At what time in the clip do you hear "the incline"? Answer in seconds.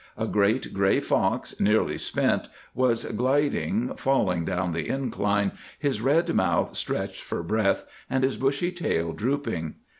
4.73-5.51